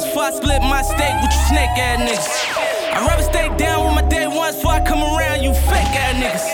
[0.00, 2.28] Buns, before I split my steak with you snake ass niggas.
[2.94, 6.14] I'd rather stay down with my day ones before I come around you fake ass
[6.16, 6.46] niggas.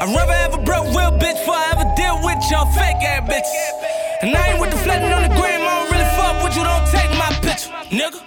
[0.00, 3.28] I'd rather have a broke real bitch before I ever deal with y'all fake ass
[3.28, 4.22] bitches.
[4.22, 6.64] And I ain't with the flatting on the gram, I don't really fuck with you,
[6.64, 8.18] don't take my picture, nigga.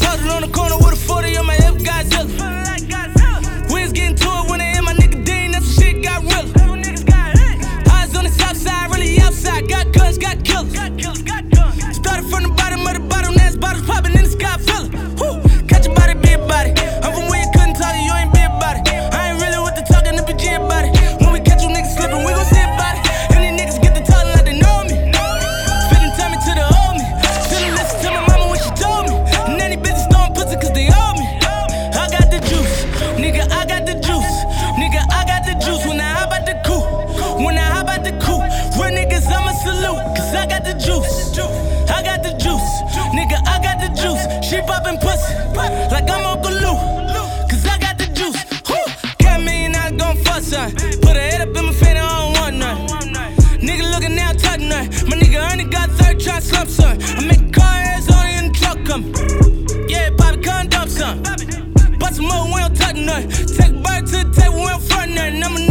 [0.00, 3.72] Posted on the corner with a 40 on my hip, Godzilla.
[3.72, 6.22] We was getting to it when they hit my nigga Dean, that's when shit got
[6.22, 6.46] real.
[7.92, 11.55] Eyes on the south side, really outside, got guns, got killers.
[58.96, 59.88] Come.
[59.88, 61.22] Yeah, pop come dump some.
[61.98, 63.28] Bust some more, we don't touch none.
[63.28, 65.42] Take a bird to the table, we don't front nothing.
[65.42, 65.65] I'm a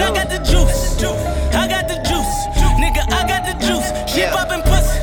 [0.00, 1.02] I got the juice.
[1.54, 2.34] I got the juice.
[2.78, 3.88] Nigga, I got the juice.
[4.12, 4.32] She Yeah.
[4.32, 4.98] poppin' pussy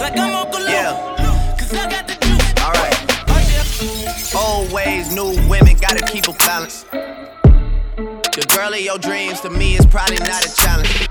[0.00, 0.70] like I'm Uncle Luke.
[0.70, 1.56] Yeah.
[1.58, 2.52] Cause I got the juice.
[2.60, 4.34] Alright.
[4.34, 6.84] Old ways, new women, gotta keep a balance.
[6.90, 11.08] The girl of your dreams to me is probably not a challenge.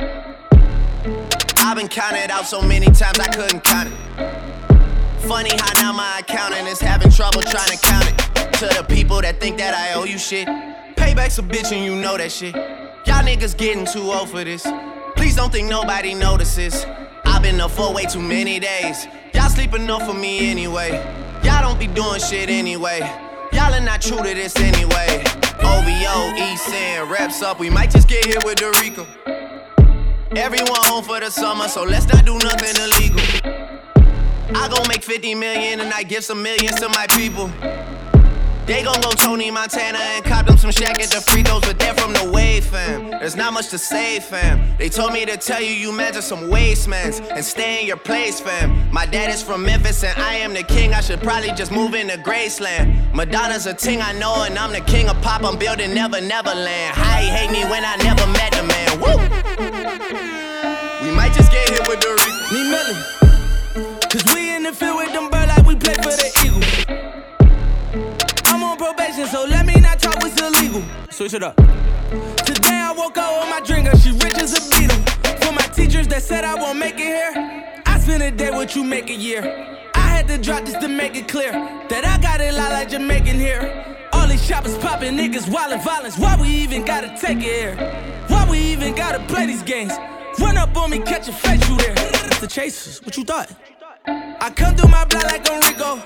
[1.57, 3.95] I've been counted out so many times I couldn't count it.
[5.27, 8.17] Funny how now my accountant is having trouble trying to count it.
[8.59, 10.47] To the people that think that I owe you shit.
[10.95, 12.55] Payback's a bitch and you know that shit.
[13.05, 14.67] Y'all niggas getting too old for this.
[15.15, 16.85] Please don't think nobody notices.
[17.25, 19.07] I've been up for way too many days.
[19.33, 20.91] Y'all sleep enough for me anyway.
[21.43, 22.99] Y'all don't be doing shit anyway.
[23.51, 25.23] Y'all are not true to this anyway.
[25.63, 27.59] OVO, East End, reps up.
[27.59, 29.07] We might just get hit with the Rico.
[30.35, 33.19] Everyone home for the summer, so let's not do nothing illegal.
[34.55, 37.49] I gon' make 50 million and I give some millions to my people.
[38.65, 41.79] They gon' go Tony Montana and cop them some Shaq at the free throws, but
[41.79, 43.09] they're from the wave, fam.
[43.09, 44.77] There's not much to say, fam.
[44.77, 48.39] They told me to tell you you measure some wastemans and stay in your place,
[48.39, 48.91] fam.
[48.91, 50.93] My dad is from Memphis and I am the king.
[50.93, 53.13] I should probably just move into Graceland.
[53.13, 55.43] Madonna's a ting I know, and I'm the king of pop.
[55.43, 56.95] I'm building Never Neverland.
[56.95, 58.99] How he hate me when I never met the man.
[59.01, 59.17] Woo!
[61.03, 62.53] We might just get hit with the Rico.
[62.53, 63.21] Need Millie.
[64.09, 66.40] Cause we in the field with them bird like we play for the
[71.21, 71.55] Switch it up.
[72.47, 74.97] Today I woke up with my drinker, she rich as a beetle.
[75.45, 78.75] For my teachers that said I won't make it here, I spend a day what
[78.75, 79.43] you make a year.
[79.93, 82.89] I had to drop this to make it clear that I got it lot like
[82.89, 83.95] Jamaican here.
[84.13, 86.17] All these shoppers popping niggas, wildin' violence.
[86.17, 87.75] Why we even gotta take it here?
[88.27, 89.93] Why we even gotta play these games?
[90.39, 91.93] Run up on me, catch a face, you there.
[92.41, 93.51] The chasers, what you thought?
[94.07, 95.97] I come through my block like Enrico.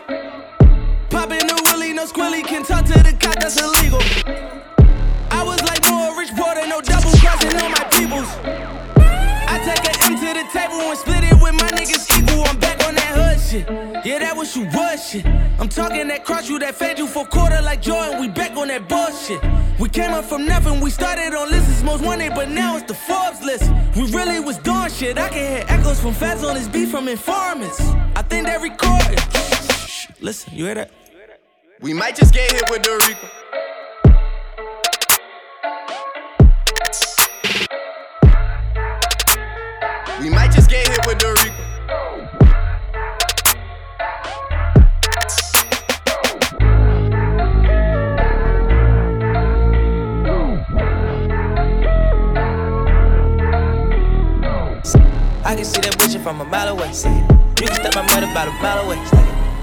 [1.09, 4.64] Poppin' the willy, no squilly, can talk to the cop, that's illegal.
[5.35, 8.31] I was like more rich porter, no double crossing on my peoples.
[9.53, 12.43] I take an M to the table and split it with my niggas equal.
[12.47, 13.65] I'm back on that hood shit.
[14.05, 15.25] Yeah, that was you was shit.
[15.59, 18.21] I'm talking that cross you, that fed you for quarter like Jordan.
[18.21, 19.41] We back on that bullshit.
[19.79, 20.79] We came up from nothing.
[20.79, 23.69] We started on lists most wanted, but now it's the Forbes list.
[23.95, 25.17] We really was doing shit.
[25.17, 27.81] I can hear echoes from feds on this beat from informants.
[28.15, 29.19] I think they recorded.
[30.21, 30.91] Listen, you hear that?
[31.81, 33.27] We might just get hit with the Rico.
[55.45, 56.89] I can see that bitch from a mile away.
[56.89, 58.97] You can step my mother about a mile away.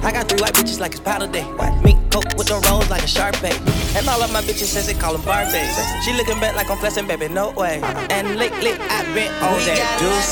[0.07, 1.43] I got three white bitches like it's powder day.
[1.83, 3.35] Mink coat with them rolls like a sharp.
[3.43, 5.75] And all of my bitches says they call them Barbies.
[6.05, 7.81] She looking back like I'm flexing, baby, no way.
[8.11, 10.31] And lately I've been on that juice.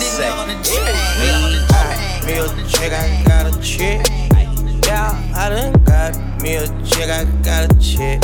[2.24, 4.06] Me a chick, I got a chick.
[4.86, 8.22] Yeah, I done got me a chick, I got a chick.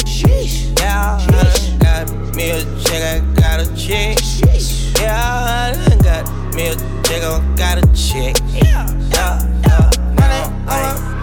[0.79, 4.19] Yeah, I done got me a chick, I got a chick.
[5.01, 8.37] Yeah, I done got me a I got a chick.
[8.53, 9.91] Yeah, yeah, yeah.
[10.19, 11.16] Money,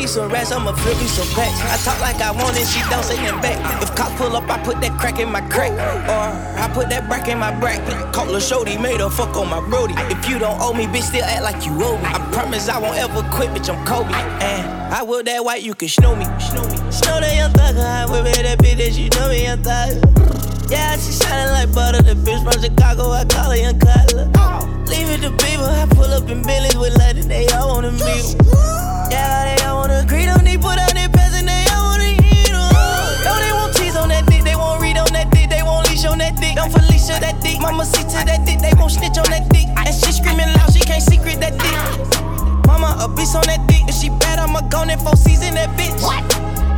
[0.00, 1.60] I some rest, I'ma flip me some packs.
[1.60, 3.82] I talk like I want it, she don't say nothing back.
[3.82, 5.72] If cops pull up, I put that crack in my crack.
[5.72, 7.80] Or I put that brack in my brack.
[8.14, 9.94] Call a shorty, made her fuck on my brody.
[10.08, 12.06] If you don't owe me, bitch, still act like you owe me.
[12.06, 14.14] I promise I won't ever quit, bitch, I'm Kobe.
[14.14, 16.24] And I will that white, you can snow me.
[16.40, 16.76] Snow me.
[16.90, 20.00] Snow that young thugger, I whip it that bitch that you know me, young thugger.
[20.70, 22.00] Yeah, she shining like butter.
[22.00, 24.30] The bitch from Chicago, I call her Young Cutler.
[24.88, 27.59] Leave it to people, I pull up in Billy's with London, they all
[37.60, 39.68] mama see to that dick, they won't snitch on that dick.
[39.76, 41.76] And she screaming loud, she can't secret that dick.
[42.66, 45.70] Mama a beast on that dick, if she bad, I'ma go in four season that
[45.76, 46.00] bitch.
[46.02, 46.24] What?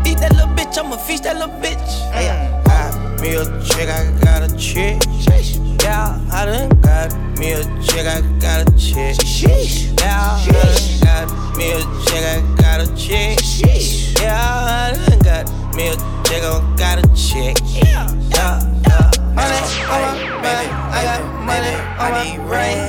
[0.06, 1.78] Eat that little bitch, I'ma feast that little bitch.
[1.78, 2.12] Mm.
[2.12, 5.00] Hey, got me a chick, I got a chick.
[5.82, 9.16] Yeah, I done got me a chick, I got a chick.
[10.00, 13.38] Yeah, I done got me a chick, I got a chick.
[14.20, 17.56] Yeah, I done got me a chick, I got a chick.
[17.64, 19.11] Yeah, yeah.
[19.34, 22.80] Money on my back, I got money on my brain.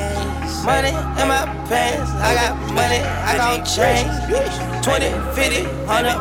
[0.65, 4.11] Money in my pants, I got money, I got change.
[4.83, 6.19] 20, 50, 100,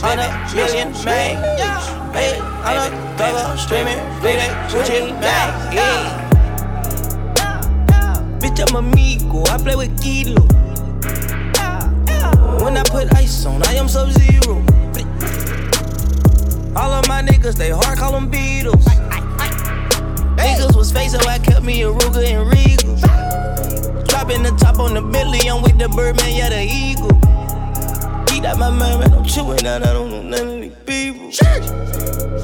[0.00, 1.36] 500 million, man.
[2.14, 5.72] Hey, I'm a double streaming, bleeding, Gucci, man.
[5.72, 6.18] Yeah.
[8.38, 10.42] Bitch, I'm amigo, I play with Kilo.
[12.64, 14.62] When I put ice on, I am sub zero.
[16.74, 19.01] All of my niggas, they hard, call them Beatles.
[20.42, 22.96] Niggas was fake, so I kept me a Ruger and Regal.
[24.04, 27.14] Dropping the top on the Billy, I'm with the Birdman, yeah, the Eagle.
[28.34, 31.30] Eat out my mind, man, I'm chewing out, I don't know none of these people.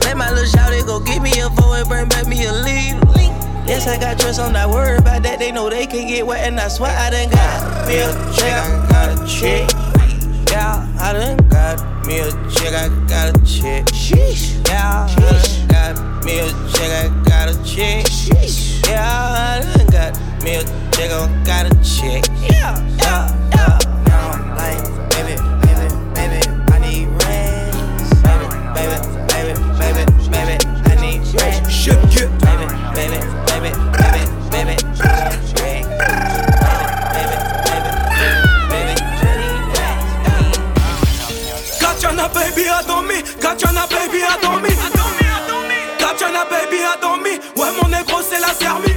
[0.02, 2.96] Let my little shouty go get me a four and bring back me a lead.
[3.68, 5.38] Yes, I got trust, I'm not worried about that.
[5.38, 8.52] They know they can get wet, and I swear I done got me a chick,
[8.54, 9.68] I got a chick.
[10.50, 13.84] Yeah, I done got me a chick, I got a chick.
[14.66, 15.94] Yeah, I done got
[16.24, 18.06] me a chick, I got a chick.
[18.88, 22.24] Yeah, I done got me a chick, I got a chick.
[22.50, 23.78] Yeah, yeah, yeah.
[24.08, 24.26] Now,
[24.58, 24.82] like,
[25.14, 26.40] baby, baby, baby,
[26.72, 27.78] I need rest.
[28.24, 28.98] Baby, baby,
[29.30, 30.02] baby, baby,
[30.32, 30.54] baby,
[30.84, 31.70] I need rest.
[31.70, 32.28] Shit, yeah.
[32.44, 32.66] Baby,
[32.96, 35.54] baby, baby, baby, baby, I need rest.
[35.58, 35.82] Baby,
[37.14, 37.90] baby, baby,
[38.70, 40.06] baby, I need rest.
[41.80, 45.17] Kachana baby Adomi, Kachana baby Adomi.
[46.08, 48.88] Kachana baby Adomi, ouais mon négro c'est la sermi.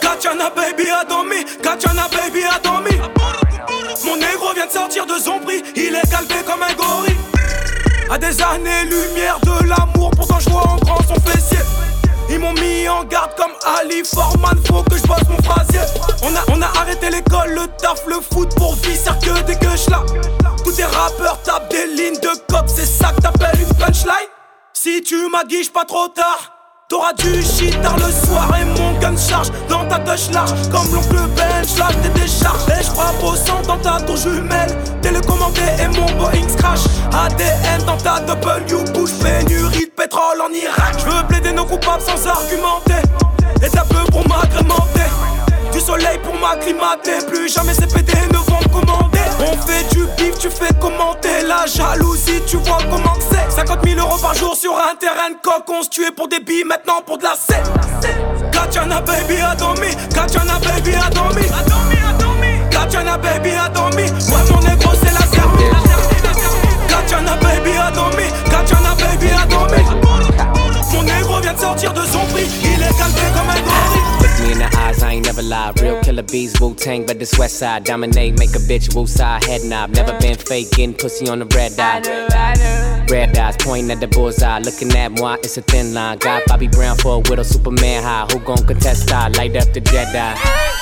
[0.00, 3.00] Kachana baby Adomi, Kachana baby Adomi.
[4.04, 7.16] Mon négro vient de sortir de son prix, il est calvé comme un gorille.
[8.10, 11.60] À des années-lumière de l'amour, pourtant je vois en grand son fessier.
[12.28, 15.80] Ils m'ont mis en garde comme Ali Forman, faut que je bosse mon phrasier.
[16.24, 19.88] On a, on a arrêté l'école, le taf, le foot pour visser que des gueuches
[19.88, 20.02] là.
[20.64, 24.28] Tous tes rappeurs tapent des lignes de cop, c'est ça que t'appelles une punchline.
[24.84, 26.52] Si tu m'aguiches pas trop tard,
[26.90, 30.50] t'auras du shit tard le soir et mon gun charge dans ta touche large.
[30.70, 32.68] Comme l'oncle bench, là t'es décharge.
[32.68, 34.76] Et je frappe au sang dans ta tour jumelle.
[35.00, 36.80] Télécommandé et mon Boeing crash.
[37.14, 40.96] ADN dans ta W, bouche pénurie de pétrole en Irak.
[40.98, 43.00] Je veux plaider nos coupables sans argumenter.
[43.64, 44.93] Et t'as peu pour m'agrémenter.
[45.74, 47.26] Du soleil pour m'acclimater.
[47.28, 49.18] Plus jamais ces PD ne vont me commander.
[49.40, 51.42] On fait du bif, tu fais commenter.
[51.48, 53.50] La jalousie, tu vois comment c'est.
[53.56, 55.64] 50 000 euros par jour sur un terrain de coq.
[55.68, 57.64] On se tuait pour des billes, maintenant pour de la scène.
[58.52, 61.42] Kachana baby Adomi, Kachana baby Adomi.
[62.70, 65.64] Kachana baby Adomi, ouais mon négro c'est la sermi.
[66.88, 69.82] Kachana baby Adomi, Kachana baby Adomi.
[70.92, 74.03] Mon négro vient de sortir de son prix, il est calvé comme un gorille.
[75.52, 75.80] Eyes, I ain't never lied.
[75.80, 77.84] Real killer bees, Wu Tang, but this west side.
[77.84, 79.90] Dominate, make a bitch Wu side head knob.
[79.90, 83.04] Never been faking, pussy on the red eye.
[83.10, 84.58] Red eyes pointing at the bullseye.
[84.60, 86.18] Looking at moi, it's a thin line.
[86.18, 88.26] Got Bobby Brown for a widow, Superman high.
[88.32, 89.28] Who gon' contest I?
[89.28, 90.34] Light up the Jedi.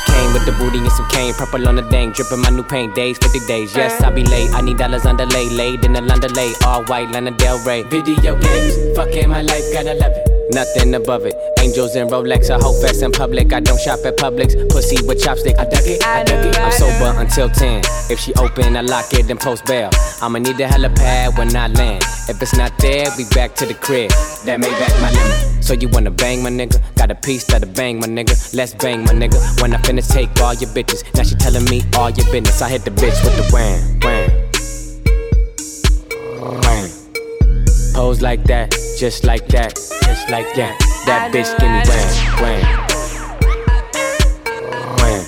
[0.07, 1.35] Came with the booty and some cane.
[1.35, 2.95] Purple on the dang, dripping my new paint.
[2.95, 3.75] Days, 50 days.
[3.75, 4.51] Yes, I be late.
[4.53, 5.49] I need dollars underlay.
[5.49, 6.53] Laid in the London lay.
[6.65, 7.83] All white, Lana Del Rey.
[7.83, 10.32] Video games, fucking my life, gotta love it.
[10.53, 11.35] Nothing above it.
[11.61, 13.53] Angels and Rolex, I hope fast in public.
[13.53, 14.55] I don't shop at Publix.
[14.71, 16.59] Pussy with chopstick, I duck it, I duck it.
[16.59, 17.83] I'm sober until 10.
[18.11, 19.91] If she open, I lock it and post bail.
[20.21, 22.05] I'ma need the helipad when I land.
[22.29, 24.11] If it's not there, we back to the crib.
[24.45, 25.65] That made back my limit.
[25.65, 26.81] So you wanna bang my nigga?
[26.97, 28.55] Got a piece that'll bang my nigga.
[28.55, 29.63] Let's bang my nigga.
[29.63, 31.03] When I finish, take all your bitches.
[31.15, 32.61] Now she telling me all your business.
[32.63, 34.43] I hit the bitch with the wham, wham.
[37.95, 40.79] Pose like that, just like that, just like that.
[41.05, 42.09] That bitch give me wham,
[42.43, 42.63] wham.
[44.99, 45.23] Wham.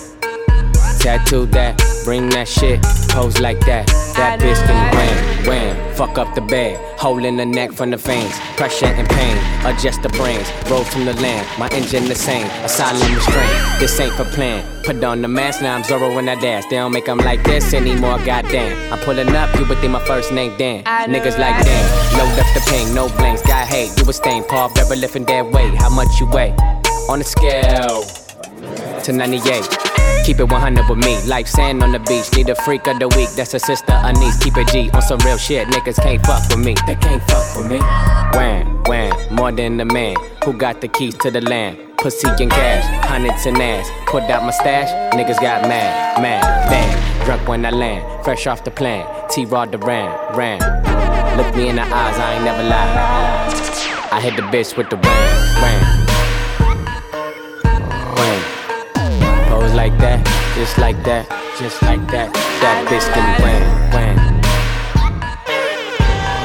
[0.98, 3.86] Tattoo that, bring that shit, pose like that.
[4.16, 5.94] That bitch me wham, wham.
[5.94, 8.38] Fuck up the bed, hole in the neck from the veins.
[8.56, 10.46] Pressure and pain, adjust the brains.
[10.70, 12.46] Roll from the land, my engine the same.
[12.62, 14.62] Asylum restraint, this ain't for plan.
[14.84, 16.64] Put on the mask, now I'm Zorro when I dash.
[16.66, 18.92] They don't make them like this anymore, goddamn.
[18.92, 20.84] I'm pulling up, you would think my first name Dan.
[20.84, 23.42] Niggas like damn, load up the pain, no blanks.
[23.42, 24.44] Got hate, you a stain.
[24.44, 25.74] Paul Bever lifting that weight.
[25.74, 26.54] How much you weigh?
[27.08, 28.23] On the scale
[29.04, 29.44] to 98.
[30.24, 32.32] Keep it 100 with me, like sand on the beach.
[32.34, 34.42] Need a freak of the week, that's a sister, a niece.
[34.42, 35.68] Keep it G on some real shit.
[35.68, 37.78] Niggas can't fuck with me, they can't fuck with me.
[38.32, 40.16] Wham, wham, more than a man.
[40.44, 41.76] Who got the keys to the land?
[41.98, 43.90] Pussy and cash, hundreds and ass.
[44.06, 47.26] Put out my stash, niggas got mad, mad, bang.
[47.26, 49.04] Drunk when I land, fresh off the plane.
[49.28, 50.60] T Rod the ran, ran.
[51.36, 54.08] Look me in the eyes, I ain't never lie.
[54.10, 55.83] I hit the bitch with the wham,
[59.74, 59.84] wham.
[59.90, 60.22] like that,
[60.54, 61.26] just like that,
[61.58, 62.32] just like that.
[62.62, 63.62] That bitch give me wham,
[63.92, 64.16] wham,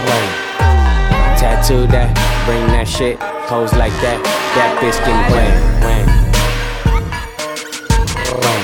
[0.08, 0.30] wham.
[1.38, 2.10] Tattoo that,
[2.46, 4.20] bring that shit, pose like that.
[4.58, 5.54] That bitch give me wham,
[5.86, 6.08] wham,
[8.42, 8.64] wham.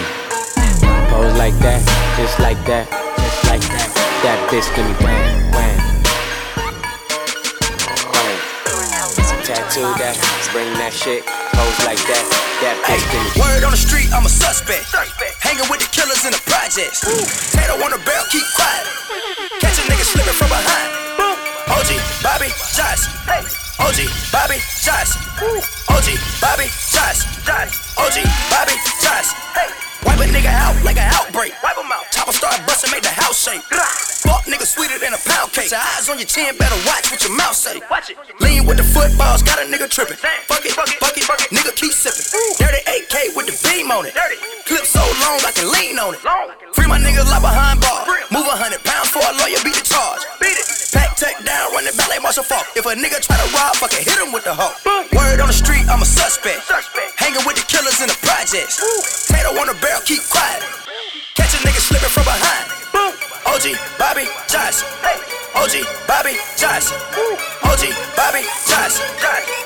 [1.14, 1.82] Pose like that,
[2.18, 3.90] just like that, just like that.
[4.24, 5.78] That bitch give me wham, wham.
[9.46, 10.18] Tattoo that,
[10.52, 11.24] bring that shit,
[11.56, 12.24] pose like that.
[12.60, 13.00] That hey,
[13.40, 14.88] word on the street, I'm a suspect.
[14.92, 15.40] suspect.
[15.40, 17.04] Hanging with the killers in the projects.
[17.08, 17.24] Ooh.
[17.56, 18.86] Tato on the barrel, keep quiet.
[19.64, 21.06] Catch a nigga slipping from behind.
[21.72, 23.10] OG, Bobby, Josh.
[23.26, 23.44] Hey.
[23.82, 24.00] OG,
[24.32, 25.18] Bobby, Josh.
[25.90, 26.08] OG,
[26.40, 27.26] Bobby, Josh.
[27.98, 28.18] OG,
[28.52, 29.30] Bobby, Josh.
[29.56, 29.70] Hey.
[30.06, 31.52] Wipe a nigga out like an outbreak.
[31.64, 32.06] Wipe him out.
[32.12, 33.64] Chopper start busting, make the house shake.
[34.26, 35.70] Fuck nigga sweeter than a pound cake.
[35.70, 37.82] Your eyes on your chin, better watch what your mouth say.
[37.90, 38.18] Watch it.
[38.42, 40.18] Lean with the footballs, got a nigga tripping.
[40.50, 41.50] Fuck it, fuck it, fuck it, fuck it.
[41.54, 42.26] Nigga keep sipping.
[42.58, 44.18] Dirty AK with the beam on it.
[44.18, 44.38] Dirty.
[44.66, 46.22] Clip so long I can lean on it.
[46.74, 48.10] Free my niggas like behind bar.
[48.34, 50.26] Move a hundred pounds for a lawyer, beat the charge.
[50.42, 50.66] Beat it.
[50.90, 52.66] Pack tech down, run the ballet marshal fault.
[52.74, 54.74] If a nigga try to rob, fucking hit him with the hoe.
[55.14, 56.66] Word on the street, I'm a suspect.
[57.22, 58.82] Hanging with the killers in the projects.
[59.30, 60.64] Tato on the barrel, keep quiet.
[61.38, 62.85] Catch a nigga slipping from behind.
[63.56, 64.84] OG, Bobby, Josh.
[65.56, 66.92] OG, Bobby, Josh.
[67.64, 67.84] OG,
[68.18, 69.00] Bobby, Josh.
[69.24, 69.65] OG,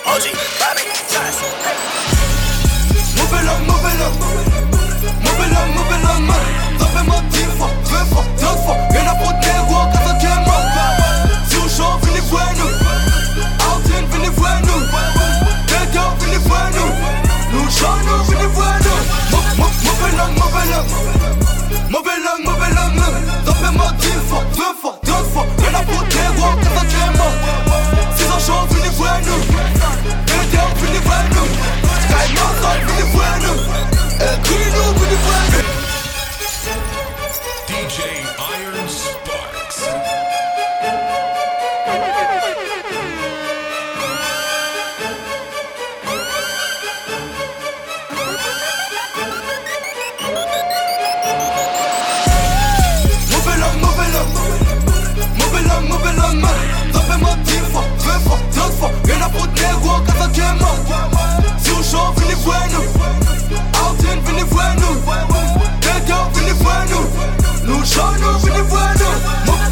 [67.89, 69.10] Sean off in the Vano.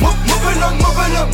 [0.01, 1.33] Mauvais langue, mauvais langue.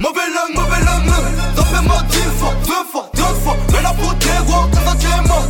[0.00, 1.12] Mauvais langue, mauvais langue.
[1.54, 3.56] Tapez-moi dix fois, deux fois, deux fois.
[3.72, 4.68] Mais la peau des rois,
[5.28, 5.46] mort.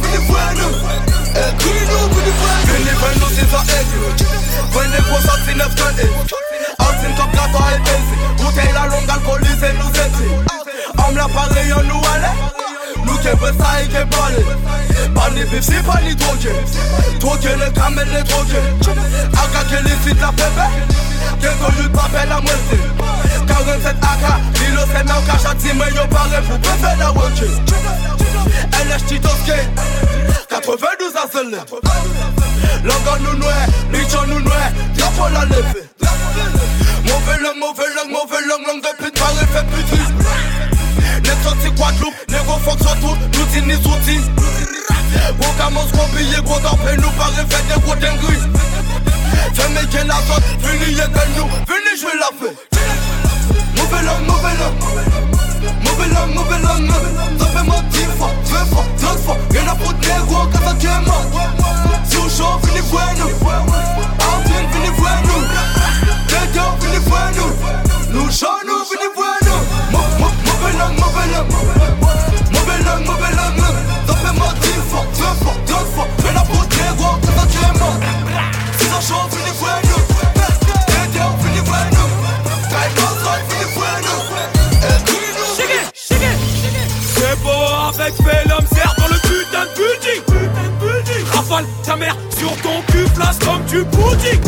[0.00, 0.68] Finis Vano.
[1.36, 2.66] Écris-nous, finit Vano.
[2.66, 3.60] Finit Vano, c'est ça.
[4.72, 5.74] Venez pour ça, c'est neuf,
[7.18, 9.90] top la et Bouteille la longue alcoolisée nous
[11.02, 12.36] Homme la on nous allait
[13.04, 14.77] Nous qui veut ça et qui est
[15.38, 16.50] les bifs, c'est pas les drogués
[17.20, 17.70] Droguer les
[18.12, 18.68] les drogués.
[19.32, 20.66] Aga les la pépé.
[22.28, 22.78] La moitié.
[23.46, 24.78] 47 AK, l'île
[25.58, 25.94] c'est même
[26.98, 27.12] la
[30.48, 31.28] 92 à
[33.20, 33.52] nous noie,
[34.26, 34.54] nous noie
[35.32, 35.84] la levée.
[37.04, 40.12] Mauvais langue, mauvais langue, mauvais langue Langue de pute, fait plus triste
[41.22, 42.44] N'est-ce pas si Guadeloupe, n'est-ce
[43.00, 43.37] tout.
[45.68, 48.20] Estamos gros billets, gros temps, fais-nous par effet des gros dingues.
[49.52, 50.96] Fais métier la zone, finis
[51.36, 52.56] nous, venez jouer la fête.
[53.76, 54.78] Nouvel homme, nouvel homme.
[55.84, 56.88] Nouvel homme, nouvel homme.
[57.38, 59.36] Ça fait moi 10 fois, 20 fois, 30 fois.
[59.52, 61.26] Y'en a pour des gros quand ça tient mort.
[62.08, 63.28] Si on chante, venez voir nous.
[63.50, 65.44] Artin, venez voir nous.
[66.28, 66.62] Dédié,
[67.36, 68.18] nous.
[68.18, 69.62] Nous chantons, venez voir nous.
[70.46, 71.97] Nouvel homme, nouvel homme.
[75.28, 76.08] Dix fois, vingt fois, trente fois.
[76.24, 77.92] Rien à foutre, négro, quand ça tient moi.
[78.78, 79.96] Si on chauffe, fini bueno.
[80.88, 81.98] Dédé, fini bueno.
[87.04, 87.50] C'est beau
[87.88, 93.38] avec Phenom, serre dans le putain de building Rafale ta mère sur ton cul, place
[93.40, 94.40] comme tu boutique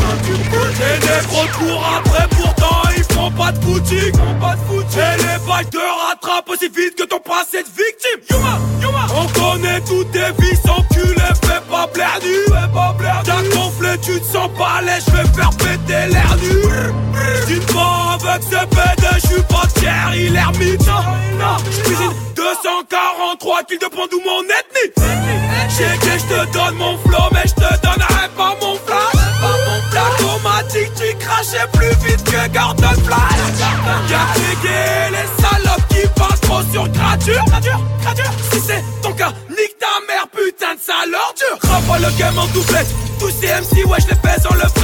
[0.78, 6.49] Les négros courent après, pourtant ils font pas de boutique Et les balles te rattrapent
[6.49, 8.20] aussi vite que ton passé de victime.
[8.30, 9.06] Yuma, Yuma.
[9.16, 10.32] On connaît toutes tes
[15.07, 16.61] je vais faire péter l'air nu.
[17.47, 20.83] Dis pas avec ce PD, je suis pas tiers, il est ermite
[21.71, 24.92] J'cuisine 243 kills de d'où mon ethnie.
[25.76, 29.21] J'ai que je te donne mon flow, mais je te donnerai pas mon flash.
[29.92, 34.11] L'automatique, tu crachais plus vite que Gordon Flash.
[34.11, 37.45] Y'a les salopes qui parlent trop sur gradure.
[38.52, 42.87] Si c'est ton cas, nique ta mère, putain de sale ordure le game en doublette
[43.19, 44.79] Tous ces MC, ouais, je les pèse en le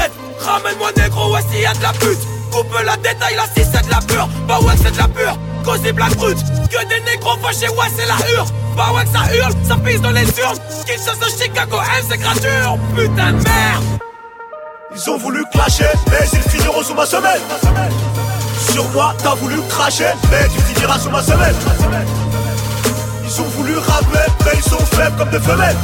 [0.46, 2.20] Ramène-moi négro, ouais, s'il y a de la pute.
[2.52, 5.36] Coupe la détail, là, si c'est de la pure Bah ouais, c'est de la pure
[5.64, 6.38] Cause des blagues brutes.
[6.70, 8.46] Que des négros fâchés, ouais, c'est la hurle.
[8.76, 10.58] Bah ouais, que ça hurle, ça pisse dans les urnes.
[10.86, 13.84] Kinshasa, Chicago, M, c'est gradure Putain de merde.
[14.94, 17.40] Ils ont voulu clasher, mais ils finiront sous ma semelle.
[18.70, 21.56] Sur moi, t'as voulu cracher, mais tu finiras sous ma semelle.
[23.24, 25.76] Ils ont voulu rapper, mais ils sont faibles comme des femelles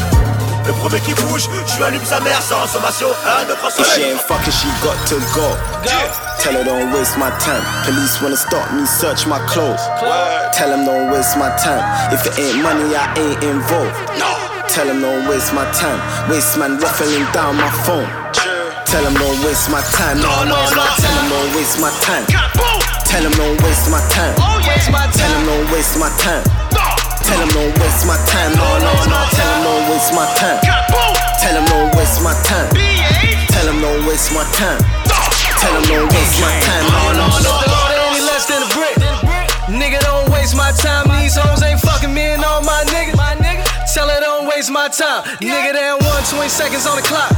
[0.66, 4.02] le premier qui bouge, je lui allume sa mère sans sommation, un de If she
[4.02, 5.56] ain't fucking, she got to go.
[6.38, 7.62] Tell her don't waste my time.
[7.84, 9.80] Police wanna stop me, search my clothes.
[10.52, 11.82] Tell them don't waste my time.
[12.12, 13.94] If it ain't money, I ain't involved.
[14.18, 14.30] No.
[14.68, 16.00] Tell them don't waste my time.
[16.30, 18.08] Waste man ruffling down my phone.
[18.86, 20.18] Tell them don't waste my time.
[20.18, 20.84] No, no, no.
[20.98, 22.26] Tell them don't waste my time.
[23.06, 24.34] Tell them don't waste my time.
[24.38, 24.60] Oh,
[25.12, 26.61] Tell them don't waste my time.
[27.32, 28.52] Tell them don't waste my time.
[28.60, 29.18] No, no, no.
[29.32, 30.60] Tell them don't waste my time.
[31.40, 32.68] Tell them don't waste my time.
[33.48, 34.76] Tell them don't waste my time.
[35.56, 36.84] Tell them don't waste my time.
[36.92, 37.52] No, no, no.
[38.04, 38.96] Any less than a brick.
[39.64, 41.08] Nigga, don't waste my time.
[41.08, 43.16] These hoes ain't fucking me and all my niggas.
[43.92, 45.20] Tell her don't waste my time.
[45.44, 47.28] Nigga, they one, 20 seconds on the clock.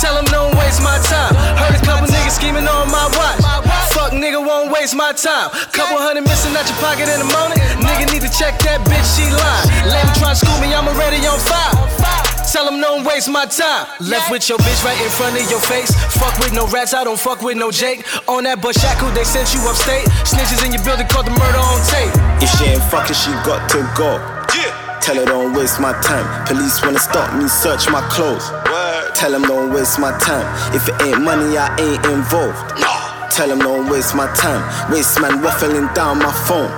[0.00, 1.36] Tell them don't waste my time.
[1.60, 3.44] Heard a couple niggas scheming on my watch.
[3.92, 5.52] Fuck nigga won't waste my time.
[5.76, 7.60] Couple hundred missing out your pocket in the morning.
[7.84, 9.92] Nigga need to check that bitch, she lying.
[9.92, 11.76] Let him try to scoop me, I'm already on fire.
[12.48, 13.84] Tell him don't waste my time.
[14.00, 15.92] Left with your bitch right in front of your face.
[16.16, 18.08] Fuck with no rats, I don't fuck with no Jake.
[18.24, 20.08] On that bush shackle, they sent you upstate.
[20.24, 22.12] Snitches in your building caught the murder on tape.
[22.40, 24.16] If she ain't fucking, she got to go.
[25.04, 26.24] Tell her don't waste my time.
[26.48, 28.48] Police wanna stop me, search my clothes.
[29.12, 30.48] Tell them don't waste my time.
[30.72, 32.56] If it ain't money, I ain't involved.
[33.28, 34.64] Tell them don't waste my time.
[34.88, 36.72] Waste man waffling down my phone.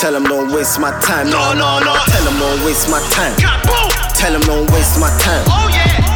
[0.00, 1.28] Tell them don't waste my time.
[1.28, 1.92] No, no, no.
[2.08, 3.36] Tell them don't waste my time.
[4.16, 5.44] Tell them don't waste my time.
[5.52, 5.68] Oh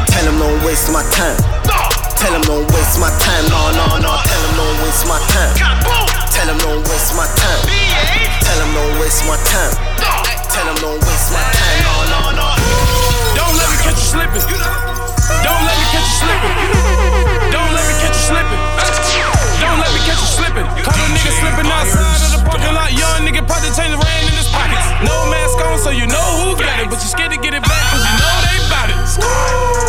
[0.08, 1.36] Tell them don't waste my time.
[2.16, 3.44] Tell them don't waste my time.
[3.52, 4.12] No, no, no.
[4.24, 5.52] Tell them don't waste my time.
[6.32, 7.60] Tell them don't waste my time.
[8.40, 10.05] Tell them don't waste my time.
[10.50, 11.82] Tell them don't waste my time.
[11.82, 12.48] No, no, no.
[13.34, 14.42] Don't let me catch you slipping.
[15.42, 16.54] Don't let me catch you slipping.
[17.50, 18.60] Don't let me catch you slipping.
[19.60, 20.66] Don't let me catch you slipping.
[20.86, 22.94] Caught a nigga slipping outside of the parking lot.
[22.94, 24.86] Young nigga probably change rain in his pockets.
[25.02, 26.88] No mask on, so you know who got it.
[26.88, 28.98] But you scared to get it back, cause you know they bout it.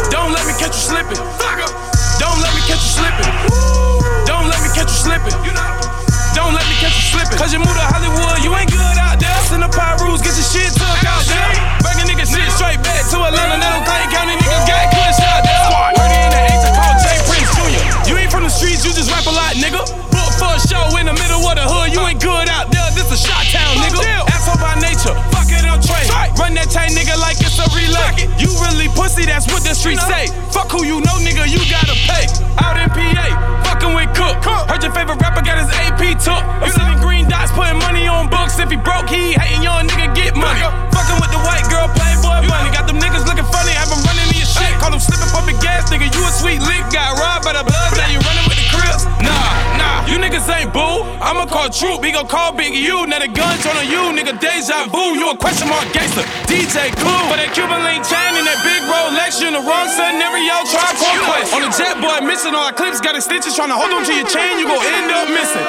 [0.09, 1.21] Don't let me catch you slipping.
[2.17, 3.29] Don't let me catch you slipping.
[4.25, 5.35] Don't let me catch you slipping.
[6.33, 7.37] Don't let me catch you slipping.
[7.37, 9.06] Cause you moved to Hollywood, you ain't good
[10.17, 11.49] rules, get your shit took out there.
[11.85, 13.57] Bring a nigga shit straight back to Atlanta.
[13.61, 15.65] Now them Clay County niggas got kush out there.
[15.93, 17.85] Working in the H, I call Jay Prince Jr.
[18.09, 19.81] You ain't from the streets, you just rap a lot, nigga.
[20.09, 22.89] Book for a show in the middle of the hood, you ain't good out there.
[22.97, 24.01] This a shot town, nigga.
[24.33, 26.09] Asshole by nature, fuck it on trade.
[26.37, 28.25] Run that chain, nigga, like it's a relay.
[28.41, 30.27] You really pussy, that's what the streets say.
[30.51, 32.25] Fuck who you know, nigga, you gotta pay.
[32.57, 33.16] Out in PA, fucking with Cook.
[34.77, 36.37] Heard your favorite rapper got his AP took.
[36.37, 38.59] I'm sitting green dots, putting money on books.
[38.59, 40.61] If he broke, he hating young nigga get money.
[40.93, 42.66] Fucking with the white girl, playboy money.
[51.37, 53.05] I'ma call troop, he gon' call Big U.
[53.05, 55.13] Now the guns on you, nigga, deja vu.
[55.13, 57.13] You a question mark gangster, DJ Clue.
[57.29, 60.89] For that Cuban link chain and that big Rolex, you in the wrong scenario, try
[60.97, 61.53] call quest.
[61.53, 64.13] On the jet boy, missing all our clips, got extensions trying to hold on to
[64.17, 65.61] your chain, you gon' end up missing.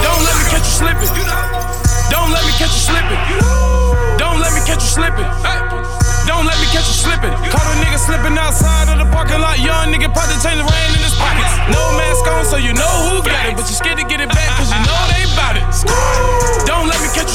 [0.00, 1.12] Don't let me catch you slipping.
[2.08, 3.20] Don't let me catch you slipping.
[4.16, 5.28] Don't let me catch you slipping.
[5.44, 5.71] Don't
[6.82, 7.34] catch you slipping.
[7.50, 9.58] Caught a nigga slipping outside of the parking lot.
[9.62, 10.10] Young nigga
[10.42, 11.54] change the rain in his pockets.
[11.70, 13.54] No mask on, so you know who got it.
[13.54, 15.64] But you scared to get it back, cause you know they bout it.
[16.66, 17.30] Don't let me catch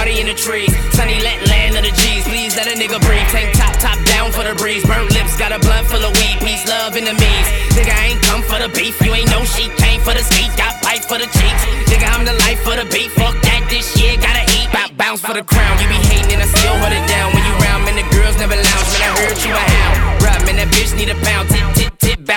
[0.00, 0.72] party in the trees.
[0.96, 2.24] Sunny let land of the G's.
[2.24, 3.28] Please let a nigga breathe.
[3.28, 4.80] Tank top, top down for the breeze.
[4.88, 6.40] Burnt lips, got a blunt full of weed.
[6.40, 7.46] Peace, love, enemies.
[7.76, 8.96] Nigga, I ain't come for the beef.
[9.04, 9.68] You ain't no sheep.
[9.76, 10.48] Came for the speed.
[10.56, 11.62] Got pipe for the cheeks.
[11.92, 13.12] Nigga, I'm the life for the beat.
[13.12, 14.72] Fuck that, this shit gotta eat.
[14.72, 15.76] Bout bounce for the crown.
[15.76, 17.36] You be hating and I still hold it down.
[17.36, 18.88] When you round, man, the girls never lounge.
[18.96, 20.24] Man, I heard you a hound.
[20.24, 21.18] Right, man, that bitch need a.
[21.20, 21.79] Tip,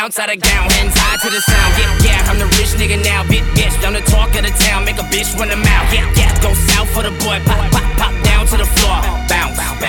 [0.03, 1.71] outside a gown, hands high to the sound.
[1.79, 3.71] Yeah, yeah, I'm the rich nigga now, bitch, bitch.
[3.87, 5.93] I'm the talk of the town, make a bitch run her mouth.
[5.93, 9.82] Yeah, yeah, go south for the boy, pop, pop, pop down to the floor, bounce.